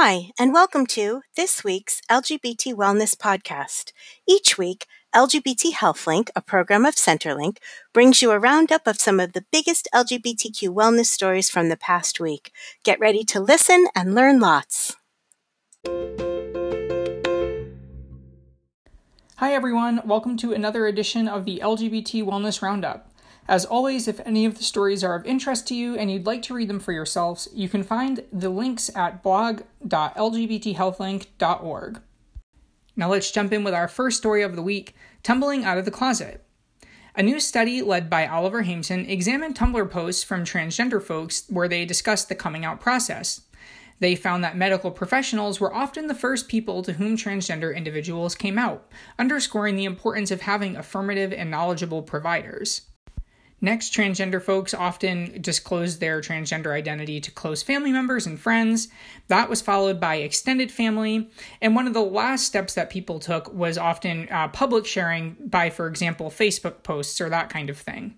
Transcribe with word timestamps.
Hi, 0.00 0.30
and 0.38 0.52
welcome 0.52 0.86
to 0.94 1.22
this 1.34 1.64
week's 1.64 2.02
LGBT 2.08 2.72
Wellness 2.72 3.16
Podcast. 3.16 3.90
Each 4.28 4.56
week, 4.56 4.86
LGBT 5.12 5.72
HealthLink, 5.72 6.30
a 6.36 6.40
program 6.40 6.86
of 6.86 6.94
Centerlink, 6.94 7.56
brings 7.92 8.22
you 8.22 8.30
a 8.30 8.38
roundup 8.38 8.86
of 8.86 9.00
some 9.00 9.18
of 9.18 9.32
the 9.32 9.44
biggest 9.50 9.88
LGBTQ 9.92 10.68
wellness 10.68 11.06
stories 11.06 11.50
from 11.50 11.68
the 11.68 11.76
past 11.76 12.20
week. 12.20 12.52
Get 12.84 13.00
ready 13.00 13.24
to 13.24 13.40
listen 13.40 13.88
and 13.92 14.14
learn 14.14 14.38
lots. 14.38 14.94
Hi, 19.38 19.52
everyone. 19.52 20.02
Welcome 20.04 20.36
to 20.36 20.52
another 20.52 20.86
edition 20.86 21.26
of 21.26 21.44
the 21.44 21.58
LGBT 21.58 22.22
Wellness 22.22 22.62
Roundup. 22.62 23.07
As 23.48 23.64
always, 23.64 24.06
if 24.06 24.20
any 24.26 24.44
of 24.44 24.58
the 24.58 24.62
stories 24.62 25.02
are 25.02 25.14
of 25.14 25.24
interest 25.24 25.66
to 25.68 25.74
you 25.74 25.96
and 25.96 26.10
you'd 26.10 26.26
like 26.26 26.42
to 26.42 26.52
read 26.52 26.68
them 26.68 26.80
for 26.80 26.92
yourselves, 26.92 27.48
you 27.54 27.66
can 27.66 27.82
find 27.82 28.22
the 28.30 28.50
links 28.50 28.94
at 28.94 29.22
blog.lgbthealthlink.org. 29.22 32.00
Now 32.94 33.08
let's 33.08 33.30
jump 33.30 33.54
in 33.54 33.64
with 33.64 33.72
our 33.72 33.88
first 33.88 34.18
story 34.18 34.42
of 34.42 34.54
the 34.54 34.62
week 34.62 34.94
Tumbling 35.22 35.64
Out 35.64 35.78
of 35.78 35.86
the 35.86 35.90
Closet. 35.90 36.44
A 37.14 37.22
new 37.22 37.40
study 37.40 37.80
led 37.80 38.10
by 38.10 38.26
Oliver 38.26 38.64
Haimson 38.64 39.08
examined 39.08 39.56
Tumblr 39.56 39.90
posts 39.90 40.22
from 40.22 40.44
transgender 40.44 41.02
folks 41.02 41.44
where 41.48 41.68
they 41.68 41.86
discussed 41.86 42.28
the 42.28 42.34
coming 42.34 42.66
out 42.66 42.80
process. 42.80 43.40
They 43.98 44.14
found 44.14 44.44
that 44.44 44.58
medical 44.58 44.90
professionals 44.90 45.58
were 45.58 45.74
often 45.74 46.06
the 46.06 46.14
first 46.14 46.48
people 46.48 46.82
to 46.82 46.92
whom 46.92 47.16
transgender 47.16 47.74
individuals 47.74 48.34
came 48.34 48.58
out, 48.58 48.86
underscoring 49.18 49.76
the 49.76 49.86
importance 49.86 50.30
of 50.30 50.42
having 50.42 50.76
affirmative 50.76 51.32
and 51.32 51.50
knowledgeable 51.50 52.02
providers. 52.02 52.82
Next, 53.60 53.92
transgender 53.92 54.40
folks 54.40 54.72
often 54.72 55.40
disclose 55.40 55.98
their 55.98 56.20
transgender 56.20 56.72
identity 56.72 57.20
to 57.20 57.30
close 57.30 57.62
family 57.62 57.90
members 57.90 58.26
and 58.26 58.38
friends. 58.38 58.88
That 59.26 59.50
was 59.50 59.60
followed 59.60 59.98
by 59.98 60.16
extended 60.16 60.70
family. 60.70 61.28
And 61.60 61.74
one 61.74 61.88
of 61.88 61.94
the 61.94 62.02
last 62.02 62.44
steps 62.44 62.74
that 62.74 62.88
people 62.88 63.18
took 63.18 63.52
was 63.52 63.76
often 63.76 64.28
uh, 64.30 64.48
public 64.48 64.86
sharing 64.86 65.36
by, 65.44 65.70
for 65.70 65.88
example, 65.88 66.30
Facebook 66.30 66.84
posts 66.84 67.20
or 67.20 67.28
that 67.30 67.50
kind 67.50 67.68
of 67.68 67.78
thing. 67.78 68.16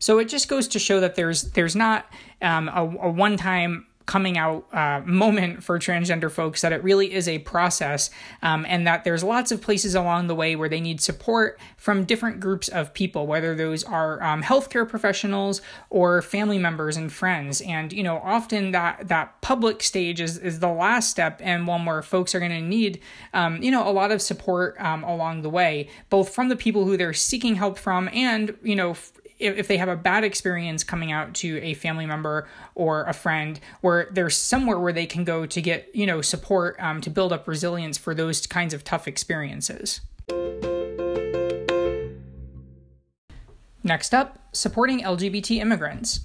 So 0.00 0.18
it 0.18 0.24
just 0.24 0.48
goes 0.48 0.66
to 0.68 0.80
show 0.80 0.98
that 0.98 1.14
there's 1.14 1.52
there's 1.52 1.76
not 1.76 2.12
um, 2.40 2.68
a, 2.68 2.82
a 2.82 3.10
one 3.10 3.36
time 3.36 3.86
coming 4.06 4.38
out 4.38 4.66
uh, 4.72 5.00
moment 5.04 5.62
for 5.62 5.78
transgender 5.78 6.30
folks 6.30 6.60
that 6.60 6.72
it 6.72 6.82
really 6.82 7.12
is 7.12 7.28
a 7.28 7.38
process 7.40 8.10
um, 8.42 8.64
and 8.68 8.86
that 8.86 9.04
there's 9.04 9.22
lots 9.22 9.52
of 9.52 9.60
places 9.60 9.94
along 9.94 10.26
the 10.26 10.34
way 10.34 10.56
where 10.56 10.68
they 10.68 10.80
need 10.80 11.00
support 11.00 11.58
from 11.76 12.04
different 12.04 12.40
groups 12.40 12.68
of 12.68 12.92
people 12.94 13.26
whether 13.26 13.54
those 13.54 13.84
are 13.84 14.22
um, 14.22 14.42
healthcare 14.42 14.88
professionals 14.88 15.62
or 15.90 16.22
family 16.22 16.58
members 16.58 16.96
and 16.96 17.12
friends. 17.12 17.60
And 17.60 17.92
you 17.92 18.02
know 18.02 18.18
often 18.18 18.72
that 18.72 19.08
that 19.08 19.40
public 19.40 19.82
stage 19.82 20.20
is, 20.20 20.38
is 20.38 20.60
the 20.60 20.68
last 20.68 21.10
step 21.10 21.40
and 21.42 21.66
one 21.66 21.84
where 21.84 22.02
folks 22.02 22.34
are 22.34 22.40
going 22.40 22.50
to 22.50 22.60
need 22.60 23.00
um, 23.34 23.62
you 23.62 23.70
know 23.70 23.88
a 23.88 23.92
lot 23.92 24.10
of 24.10 24.22
support 24.22 24.76
um, 24.80 25.04
along 25.04 25.42
the 25.42 25.50
way 25.50 25.88
both 26.10 26.34
from 26.34 26.48
the 26.48 26.56
people 26.56 26.84
who 26.84 26.96
they're 26.96 27.12
seeking 27.12 27.54
help 27.54 27.78
from 27.78 28.08
and 28.12 28.56
you 28.62 28.76
know 28.76 28.90
if, 28.90 29.12
if 29.42 29.68
they 29.68 29.76
have 29.76 29.88
a 29.88 29.96
bad 29.96 30.24
experience 30.24 30.84
coming 30.84 31.12
out 31.12 31.34
to 31.34 31.58
a 31.58 31.74
family 31.74 32.06
member 32.06 32.48
or 32.74 33.04
a 33.04 33.12
friend 33.12 33.60
where 33.80 34.08
there's 34.12 34.36
somewhere 34.36 34.78
where 34.78 34.92
they 34.92 35.06
can 35.06 35.24
go 35.24 35.46
to 35.46 35.60
get 35.60 35.88
you 35.94 36.06
know 36.06 36.22
support 36.22 36.76
um, 36.78 37.00
to 37.00 37.10
build 37.10 37.32
up 37.32 37.46
resilience 37.46 37.98
for 37.98 38.14
those 38.14 38.46
kinds 38.46 38.72
of 38.72 38.84
tough 38.84 39.06
experiences 39.08 40.00
next 43.82 44.14
up 44.14 44.38
supporting 44.52 45.00
lgbt 45.00 45.58
immigrants 45.58 46.20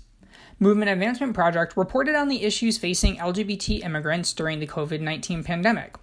Movement 0.59 0.89
Advancement 0.89 1.35
Project 1.35 1.77
reported 1.77 2.15
on 2.15 2.29
the 2.29 2.41
issues 2.41 2.79
facing 2.79 3.17
LGBT 3.17 3.85
immigrants 3.85 4.33
during 4.33 4.59
the 4.59 4.65
COVID 4.65 5.01
19 5.01 5.43
pandemic. 5.43 5.97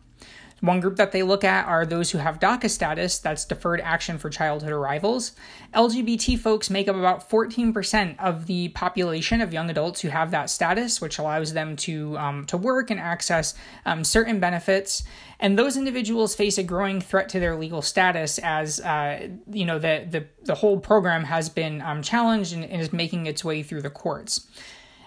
One 0.65 0.81
group 0.81 0.97
that 0.97 1.13
they 1.13 1.23
look 1.23 1.45
at 1.45 1.67
are 1.67 1.85
those 1.85 2.11
who 2.11 2.17
have 2.17 2.41
DACA 2.41 2.71
status, 2.71 3.19
that's 3.19 3.45
Deferred 3.45 3.83
Action 3.83 4.17
for 4.17 4.31
Childhood 4.31 4.73
Arrivals. 4.73 5.33
LGBT 5.75 6.39
folks 6.39 6.71
make 6.71 6.89
up 6.89 6.97
about 6.97 7.29
14% 7.29 8.19
of 8.19 8.47
the 8.47 8.69
population 8.69 9.43
of 9.43 9.53
young 9.53 9.69
adults 9.69 10.01
who 10.01 10.09
have 10.09 10.31
that 10.31 10.49
status, 10.49 11.03
which 11.03 11.19
allows 11.19 11.53
them 11.53 11.77
to, 11.77 12.17
um, 12.17 12.47
to 12.47 12.57
work 12.57 12.91
and 12.91 12.99
access 12.99 13.55
um, 13.85 14.05
certain 14.05 14.41
benefits. 14.41 15.03
And 15.39 15.59
those 15.59 15.77
individuals 15.77 16.35
face 16.35 16.57
a 16.57 16.63
growing 16.63 17.03
threat 17.03 17.29
to 17.31 17.41
their 17.41 17.57
legal 17.57 17.83
status 17.83 18.39
as, 18.39 18.81
uh, 18.81 19.29
you 19.51 19.67
know, 19.67 19.79
the, 19.79 20.07
the, 20.11 20.27
the 20.45 20.55
whole 20.55 20.81
program 20.81 21.25
has 21.25 21.51
been 21.51 21.83
um, 21.83 22.01
challenged 22.01 22.55
and, 22.55 22.65
and 22.65 22.81
is 22.81 22.91
making 22.91 23.27
its 23.27 23.45
way 23.45 23.63
through 23.63 23.83
the 23.83 23.91
courts. 23.91 24.47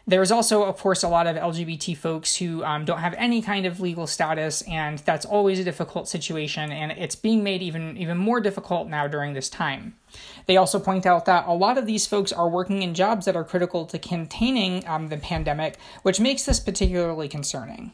There's 0.10 0.32
also, 0.32 0.64
of 0.64 0.78
course, 0.78 1.04
a 1.04 1.10
lot 1.10 1.28
of 1.28 1.36
LGBT 1.36 1.98
folks 1.98 2.38
who 2.38 2.64
um, 2.64 2.86
don't 2.86 3.00
have 3.00 3.14
any 3.18 3.42
kind 3.42 3.66
of 3.66 3.82
legal 3.82 4.08
status, 4.08 4.62
and 4.62 5.00
that's 5.00 5.26
always 5.26 5.60
a 5.60 5.66
difficult 5.66 6.08
situation, 6.08 6.72
and 6.72 6.94
it's 6.94 7.16
being 7.16 7.44
made 7.44 7.62
even, 7.62 7.98
even 7.98 8.18
more 8.18 8.40
difficult 8.40 8.88
now 8.88 9.06
during 9.08 9.34
this 9.34 9.50
time. 9.50 9.98
They 10.46 10.56
also 10.56 10.80
point 10.80 11.06
out 11.06 11.26
that 11.26 11.46
a 11.46 11.54
lot 11.54 11.78
of 11.78 11.86
these 11.86 12.08
folks 12.08 12.32
are 12.32 12.48
working 12.48 12.84
in 12.84 12.94
jobs 12.94 13.26
that 13.26 13.36
are 13.36 13.44
critical 13.44 13.86
to 13.86 14.00
containing 14.00 14.88
um, 14.88 15.10
the 15.10 15.18
pandemic, 15.18 15.76
which 16.04 16.22
makes 16.22 16.46
this 16.46 16.62
particularly 16.62 17.28
concerning. 17.28 17.92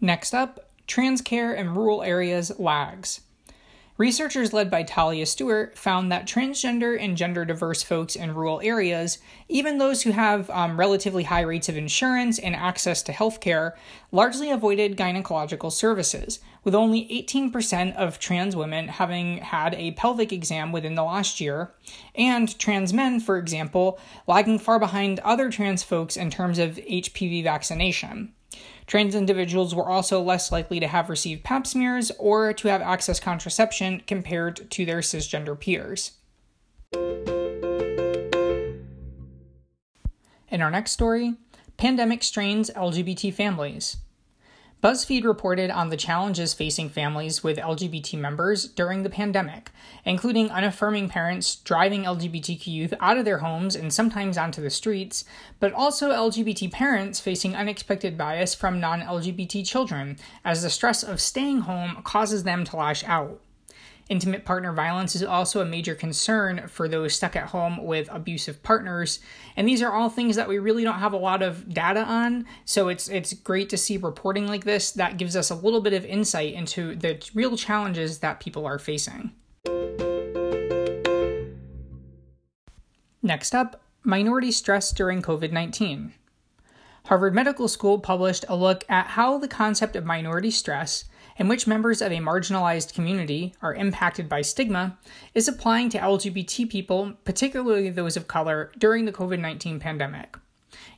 Next 0.00 0.32
up, 0.32 0.70
trans 0.86 1.20
care 1.20 1.52
in 1.52 1.74
rural 1.74 2.02
areas 2.02 2.50
lags. 2.58 3.20
Researchers 4.00 4.54
led 4.54 4.70
by 4.70 4.82
Talia 4.82 5.26
Stewart 5.26 5.76
found 5.76 6.10
that 6.10 6.26
transgender 6.26 6.98
and 6.98 7.18
gender 7.18 7.44
diverse 7.44 7.82
folks 7.82 8.16
in 8.16 8.34
rural 8.34 8.58
areas, 8.62 9.18
even 9.46 9.76
those 9.76 10.00
who 10.00 10.12
have 10.12 10.48
um, 10.48 10.80
relatively 10.80 11.24
high 11.24 11.42
rates 11.42 11.68
of 11.68 11.76
insurance 11.76 12.38
and 12.38 12.56
access 12.56 13.02
to 13.02 13.12
healthcare, 13.12 13.74
largely 14.10 14.50
avoided 14.50 14.96
gynecological 14.96 15.70
services, 15.70 16.38
with 16.64 16.74
only 16.74 17.06
18% 17.08 17.94
of 17.94 18.18
trans 18.18 18.56
women 18.56 18.88
having 18.88 19.36
had 19.36 19.74
a 19.74 19.90
pelvic 19.90 20.32
exam 20.32 20.72
within 20.72 20.94
the 20.94 21.04
last 21.04 21.38
year, 21.38 21.74
and 22.14 22.58
trans 22.58 22.94
men, 22.94 23.20
for 23.20 23.36
example, 23.36 24.00
lagging 24.26 24.58
far 24.58 24.78
behind 24.78 25.18
other 25.18 25.50
trans 25.50 25.82
folks 25.82 26.16
in 26.16 26.30
terms 26.30 26.58
of 26.58 26.76
HPV 26.76 27.42
vaccination. 27.42 28.32
Trans 28.90 29.14
individuals 29.14 29.72
were 29.72 29.88
also 29.88 30.20
less 30.20 30.50
likely 30.50 30.80
to 30.80 30.88
have 30.88 31.08
received 31.08 31.44
pap 31.44 31.64
smears 31.64 32.10
or 32.18 32.52
to 32.52 32.66
have 32.66 32.82
access 32.82 33.20
contraception 33.20 34.02
compared 34.04 34.68
to 34.68 34.84
their 34.84 34.98
cisgender 34.98 35.56
peers. 35.56 36.18
In 40.48 40.60
our 40.60 40.72
next 40.72 40.90
story, 40.90 41.36
pandemic 41.76 42.24
strains 42.24 42.68
LGBT 42.74 43.32
families. 43.32 43.98
BuzzFeed 44.82 45.24
reported 45.24 45.70
on 45.70 45.90
the 45.90 45.96
challenges 45.96 46.54
facing 46.54 46.88
families 46.88 47.44
with 47.44 47.58
LGBT 47.58 48.18
members 48.18 48.66
during 48.66 49.02
the 49.02 49.10
pandemic, 49.10 49.70
including 50.06 50.50
unaffirming 50.50 51.10
parents 51.10 51.56
driving 51.56 52.04
LGBTQ 52.04 52.66
youth 52.66 52.94
out 52.98 53.18
of 53.18 53.26
their 53.26 53.38
homes 53.38 53.76
and 53.76 53.92
sometimes 53.92 54.38
onto 54.38 54.62
the 54.62 54.70
streets, 54.70 55.26
but 55.58 55.74
also 55.74 56.12
LGBT 56.12 56.72
parents 56.72 57.20
facing 57.20 57.54
unexpected 57.54 58.16
bias 58.16 58.54
from 58.54 58.80
non 58.80 59.02
LGBT 59.02 59.66
children, 59.66 60.16
as 60.46 60.62
the 60.62 60.70
stress 60.70 61.02
of 61.02 61.20
staying 61.20 61.60
home 61.60 62.00
causes 62.02 62.44
them 62.44 62.64
to 62.64 62.76
lash 62.76 63.04
out. 63.04 63.38
Intimate 64.10 64.44
partner 64.44 64.72
violence 64.72 65.14
is 65.14 65.22
also 65.22 65.60
a 65.60 65.64
major 65.64 65.94
concern 65.94 66.66
for 66.66 66.88
those 66.88 67.14
stuck 67.14 67.36
at 67.36 67.50
home 67.50 67.84
with 67.84 68.08
abusive 68.10 68.60
partners, 68.60 69.20
and 69.56 69.68
these 69.68 69.82
are 69.82 69.92
all 69.92 70.10
things 70.10 70.34
that 70.34 70.48
we 70.48 70.58
really 70.58 70.82
don't 70.82 70.98
have 70.98 71.12
a 71.12 71.16
lot 71.16 71.42
of 71.42 71.72
data 71.72 72.02
on. 72.02 72.44
So 72.64 72.88
it's 72.88 73.06
it's 73.06 73.32
great 73.32 73.68
to 73.68 73.76
see 73.76 73.96
reporting 73.98 74.48
like 74.48 74.64
this 74.64 74.90
that 74.90 75.16
gives 75.16 75.36
us 75.36 75.48
a 75.48 75.54
little 75.54 75.80
bit 75.80 75.92
of 75.92 76.04
insight 76.04 76.54
into 76.54 76.96
the 76.96 77.24
real 77.34 77.56
challenges 77.56 78.18
that 78.18 78.40
people 78.40 78.66
are 78.66 78.80
facing. 78.80 79.30
Next 83.22 83.54
up, 83.54 83.80
minority 84.02 84.50
stress 84.50 84.90
during 84.90 85.22
COVID-19. 85.22 86.14
Harvard 87.04 87.34
Medical 87.34 87.68
School 87.68 88.00
published 88.00 88.44
a 88.48 88.56
look 88.56 88.84
at 88.88 89.06
how 89.06 89.38
the 89.38 89.46
concept 89.46 89.94
of 89.94 90.04
minority 90.04 90.50
stress 90.50 91.04
in 91.40 91.48
which 91.48 91.66
members 91.66 92.02
of 92.02 92.12
a 92.12 92.18
marginalized 92.18 92.92
community 92.92 93.54
are 93.62 93.74
impacted 93.74 94.28
by 94.28 94.42
stigma, 94.42 94.98
is 95.34 95.48
applying 95.48 95.88
to 95.88 95.98
LGBT 95.98 96.68
people, 96.68 97.14
particularly 97.24 97.88
those 97.88 98.14
of 98.14 98.28
color, 98.28 98.70
during 98.76 99.06
the 99.06 99.12
COVID 99.12 99.40
19 99.40 99.80
pandemic. 99.80 100.36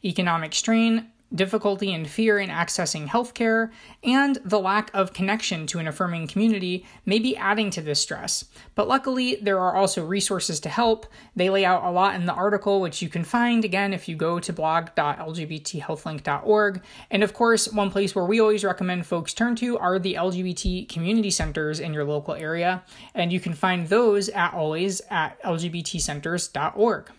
Economic 0.04 0.52
strain, 0.52 1.06
difficulty 1.34 1.92
and 1.92 2.08
fear 2.08 2.38
in 2.38 2.48
accessing 2.50 3.08
healthcare, 3.08 3.70
and 4.02 4.38
the 4.44 4.58
lack 4.58 4.90
of 4.94 5.12
connection 5.12 5.66
to 5.68 5.78
an 5.78 5.88
affirming 5.88 6.26
community 6.26 6.84
may 7.06 7.18
be 7.18 7.34
adding 7.36 7.70
to 7.70 7.80
this 7.80 8.00
stress. 8.00 8.44
But 8.74 8.88
luckily, 8.88 9.38
there 9.40 9.58
are 9.58 9.74
also 9.74 10.04
resources 10.04 10.60
to 10.60 10.68
help. 10.68 11.06
They 11.34 11.48
lay 11.50 11.64
out 11.64 11.84
a 11.84 11.90
lot 11.90 12.14
in 12.14 12.26
the 12.26 12.32
article, 12.32 12.80
which 12.80 13.02
you 13.02 13.08
can 13.08 13.24
find 13.24 13.64
again 13.64 13.92
if 13.92 14.08
you 14.08 14.14
go 14.16 14.38
to 14.40 14.52
blog.lgbthealthlink.org. 14.52 16.82
And 17.10 17.22
of 17.22 17.34
course, 17.34 17.72
one 17.72 17.90
place 17.90 18.14
where 18.14 18.24
we 18.24 18.40
always 18.40 18.64
recommend 18.64 19.06
folks 19.06 19.34
turn 19.34 19.56
to 19.56 19.76
are 19.78 19.98
the 19.98 20.14
LGBT 20.14 20.88
community 20.88 21.30
centers 21.30 21.80
in 21.80 21.92
your 21.94 22.04
local 22.04 22.34
area, 22.34 22.84
and 23.14 23.32
you 23.32 23.40
can 23.40 23.54
find 23.54 23.88
those 23.88 24.28
at 24.28 24.54
always 24.54 25.00
at 25.10 25.42
lgbtcenters.org. 25.42 27.10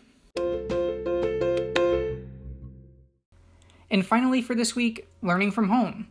And 3.94 4.04
finally, 4.04 4.42
for 4.42 4.56
this 4.56 4.76
week, 4.76 5.08
learning 5.22 5.52
from 5.52 5.70
home. 5.70 6.08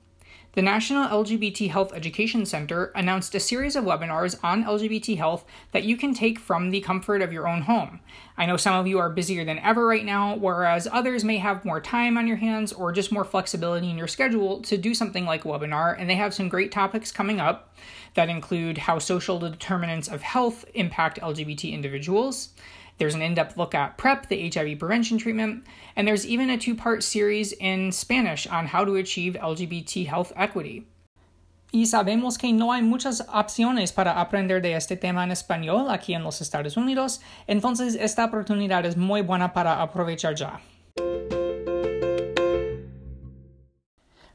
The 0.52 0.62
National 0.62 1.08
LGBT 1.08 1.68
Health 1.68 1.92
Education 1.92 2.46
Center 2.46 2.92
announced 2.94 3.34
a 3.34 3.40
series 3.40 3.74
of 3.74 3.84
webinars 3.84 4.38
on 4.44 4.62
LGBT 4.62 5.16
health 5.16 5.44
that 5.72 5.82
you 5.82 5.96
can 5.96 6.14
take 6.14 6.38
from 6.38 6.70
the 6.70 6.80
comfort 6.80 7.22
of 7.22 7.32
your 7.32 7.48
own 7.48 7.62
home. 7.62 7.98
I 8.38 8.46
know 8.46 8.56
some 8.56 8.78
of 8.78 8.86
you 8.86 9.00
are 9.00 9.10
busier 9.10 9.44
than 9.44 9.58
ever 9.58 9.84
right 9.84 10.04
now, 10.04 10.36
whereas 10.36 10.86
others 10.92 11.24
may 11.24 11.38
have 11.38 11.64
more 11.64 11.80
time 11.80 12.16
on 12.16 12.28
your 12.28 12.36
hands 12.36 12.72
or 12.72 12.92
just 12.92 13.10
more 13.10 13.24
flexibility 13.24 13.90
in 13.90 13.98
your 13.98 14.06
schedule 14.06 14.60
to 14.62 14.78
do 14.78 14.94
something 14.94 15.24
like 15.24 15.44
a 15.44 15.48
webinar, 15.48 15.98
and 15.98 16.08
they 16.08 16.14
have 16.14 16.32
some 16.32 16.48
great 16.48 16.70
topics 16.70 17.10
coming 17.10 17.40
up 17.40 17.74
that 18.14 18.28
include 18.28 18.78
how 18.78 19.00
social 19.00 19.40
determinants 19.40 20.06
of 20.06 20.22
health 20.22 20.64
impact 20.74 21.18
LGBT 21.20 21.72
individuals 21.72 22.50
there's 22.98 23.14
an 23.14 23.22
in 23.22 23.34
depth 23.34 23.56
look 23.56 23.74
at 23.74 23.96
PrEP, 23.96 24.28
the 24.28 24.50
HIV 24.50 24.78
prevention 24.78 25.18
treatment, 25.18 25.64
and 25.96 26.06
there's 26.06 26.26
even 26.26 26.50
a 26.50 26.58
two 26.58 26.74
part 26.74 27.02
series 27.02 27.52
in 27.52 27.92
Spanish 27.92 28.46
on 28.46 28.66
how 28.66 28.84
to 28.84 28.96
achieve 28.96 29.36
LGBT 29.40 30.06
health 30.06 30.32
equity. 30.36 30.86
Y 31.72 31.86
sabemos 31.86 32.38
que 32.38 32.52
no 32.52 32.70
hay 32.70 32.82
muchas 32.82 33.22
opciones 33.28 33.92
para 33.94 34.12
aprender 34.20 34.60
de 34.60 34.74
este 34.74 34.96
tema 34.96 35.24
en 35.24 35.30
español 35.30 35.90
aquí 35.90 36.14
en 36.14 36.22
los 36.22 36.42
Estados 36.42 36.76
Unidos, 36.76 37.20
entonces 37.48 37.94
esta 37.94 38.26
oportunidad 38.26 38.84
es 38.84 38.96
muy 38.96 39.22
buena 39.22 39.54
para 39.54 39.80
aprovechar 39.80 40.34
ya. 40.34 40.60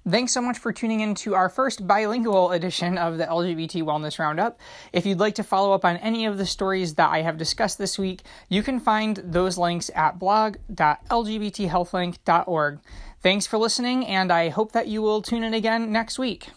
Thanks 0.09 0.31
so 0.31 0.41
much 0.41 0.57
for 0.57 0.71
tuning 0.71 1.01
in 1.01 1.15
to 1.15 1.35
our 1.35 1.49
first 1.49 1.85
bilingual 1.85 2.51
edition 2.51 2.97
of 2.97 3.17
the 3.17 3.25
LGBT 3.25 3.83
Wellness 3.83 4.19
Roundup. 4.19 4.57
If 4.93 5.05
you'd 5.05 5.19
like 5.19 5.35
to 5.35 5.43
follow 5.43 5.73
up 5.73 5.83
on 5.83 5.97
any 5.97 6.25
of 6.25 6.37
the 6.37 6.45
stories 6.45 6.95
that 6.95 7.09
I 7.09 7.23
have 7.23 7.37
discussed 7.37 7.77
this 7.77 7.99
week, 7.99 8.21
you 8.47 8.63
can 8.63 8.79
find 8.79 9.17
those 9.17 9.57
links 9.57 9.91
at 9.93 10.17
blog.lgbthealthlink.org. 10.17 12.79
Thanks 13.21 13.47
for 13.47 13.57
listening, 13.57 14.05
and 14.05 14.31
I 14.31 14.47
hope 14.47 14.71
that 14.71 14.87
you 14.87 15.01
will 15.01 15.21
tune 15.21 15.43
in 15.43 15.53
again 15.53 15.91
next 15.91 16.17
week. 16.17 16.51